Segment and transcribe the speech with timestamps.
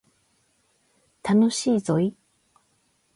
[1.21, 2.15] 楽しいぞい